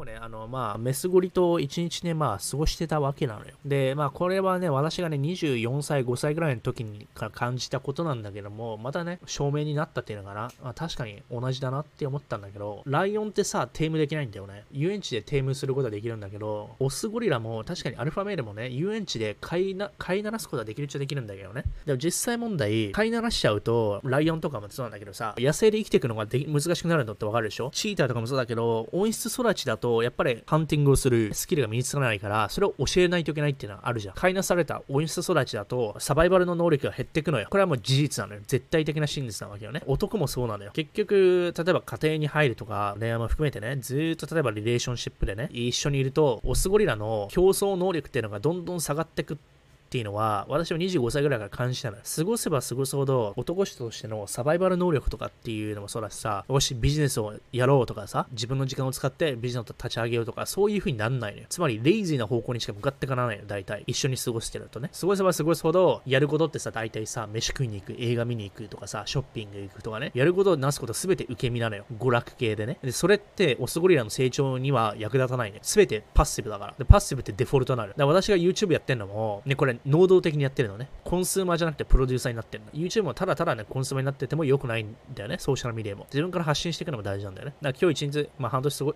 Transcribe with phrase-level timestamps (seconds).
[0.00, 3.52] もね、あの、まあ、メスゴリと一日ね、まあ、過ごしてたわけなのよ。
[3.64, 10.50] で、まあ、これはね、私がね、24歳、5歳ぐらいの時にか感じたことなんだけども、またね、証明になったっていうのかな。
[10.62, 14.64] まあ、確かに同じだなって思ったんだけど、ライオンってさ、テームできないんだよね。
[14.72, 21.64] 遊園地でテームすることはできるんだけど、オスゴリラも、確かにアルファメールもね、遊園地で飼いな、飼いならすことはできるっちゃできるんだけどね。
[21.84, 27.70] でも実際問題、飼いならしちゃうと、ライオンとかもそうなんだけどさ、野生で生きていくのが難しくなるのってわかるでしょ？
[27.74, 34.14] チーターとかもそうだけど、温室育ちだと、やっぱりハンティングをするスキルが身につかないから、それを教えないといけないっていうのはあるじゃん。
[34.14, 37.46] 飼いなされた温室育ちだと、サバイバルの能力が減ってくのよ。
[37.50, 38.40] これはもう事実なのよ。
[38.46, 39.82] 絶対的な真実なわけよね。
[39.86, 40.70] 男もそうなのよ。
[40.72, 49.59] 結局、例えば家庭に入るとか、恋愛も含めてね、ずーっと例えばリレーションシップでね、一緒にいると、オスゴリラの競争能力っていうのがどんどん下がってくって
[49.90, 51.96] っていうのは、私は25歳ぐらいから感じたの。
[51.96, 61.46] 過ごせば過ごすほど、男子としてのサバイバル能力とかっていうのもそうだしさ、もしビジネスをやろうとかさ、自分の時間を使ってビジネスを立ち上げようとか、そういう風になんないのよ。
[61.48, 63.82] つまり、レイジーな方向にしか向かっていかないのよ、大体。
[63.88, 64.92] 一緒に過ごしてるとね。
[65.00, 71.84] 過ごせば過ごすほど、やることってさ、大体さ、飯食いに行く、映画見に行くとかさ、ショッピング行くとかね、やることをなすことすべて受け身なのよ。
[71.98, 72.78] 娯楽系でね。
[72.80, 75.58] で、それって、オスゴリラの成長には役立たないね。
[75.62, 76.74] すべてパッシブだから。
[76.78, 77.90] で、パッシブってデフォルトになる。
[77.90, 80.88] だから私が YouTube やってんのも、ね、これ、能動的にやってるのね。
[81.04, 82.70] コンスーマーじゃなくてプロデューサーになってるの。
[82.72, 85.38] YouTube もただただね、コンスーマーになってても良くないんだよね。
[85.38, 86.06] ソーシャルメディアも。
[86.10, 87.54] 自分から発信していくのも大事なんだよね。
[87.60, 88.94] だから今日一日、まあ半年すごい、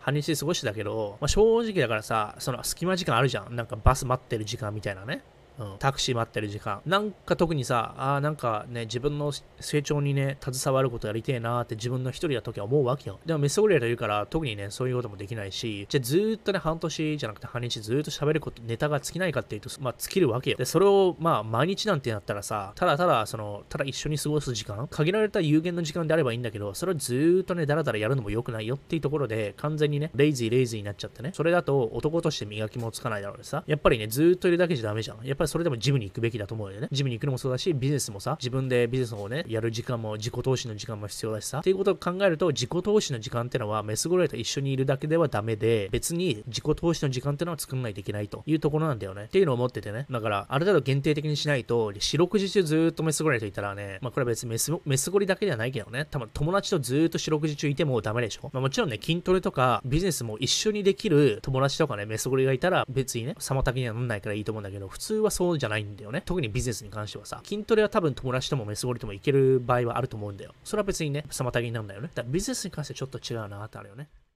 [0.00, 3.56] 半日過ごしてたけど、まあ、正直だからさ、その隙間時間あるじゃん。
[3.56, 5.22] なんかバス待ってる時間みたいなね。
[5.58, 6.80] うん、タクシー待ってる時間。
[6.86, 13.20] なんか特にさ、あなんかね、自分の成長にね、携わることやりてえなって自分の一人の時は思うわけよ。
[13.24, 20.56] でもメスゴリラというから、特にね、そういうこともできないし、じゃずーっとね、半年じゃなくて半日ずーっと喋ること、ネタが尽きないかっていうと、まあ尽きるわけよ。
[20.56, 35.24] で、それをまあ毎日なんてなったらさ、ただただ、その、ただ一緒に過ごす時間、限られた有限の時間であればいいんだけど、それをずーっとね、だらだらやるのも良くないよっていうところで、完全にね、レイジーレイジーになっちゃってね、それだと男として磨きもつかないだろうでさ、やっぱりね、ずーっといるだけじゃダメじゃん。
[35.24, 36.88] やっぱりそれでもジムに行くべきだと思うよね。
[36.90, 41.58] ジムに行くのもそうだし、ビジネスもさ、自分でビジネスをね、やる時間も自己投資の時間も必要だしさ。
[41.58, 49.24] っていうことを考えると、自己投資の時間ってのは、メスゴリラと一緒にいるだけではダメで、別に自己投資の時間ってのは作んないといけないというところなんだよね。
[49.24, 50.06] っていうのを思っててね。
[50.10, 58.50] だから、ある程度限定的にしないと、四六時中ずーっとメスゴリラといたらね、まあこれは別にメスメスゴリだけではないけどね、多分友達とずーっと四六時中いてもダメでしょ。
[58.52, 66.22] まあもちろんね、筋トレとかビジネスも一緒にできる友達とかね、メスゴリがいたら別にね、妨げにはなんないからいいと思うんだけど、普通はそうじゃないんだよね。
[66.24, 67.40] 特にビジネスに関してはさ。
[67.44, 70.54] 筋トレは多分友達ともメスゴリともいける場合はあると思うんだよ。
[70.62, 72.08] それは別にね、妨げになるんだよね。
[72.14, 74.08] だからビジネスに関してちょっと違うなってあるよね。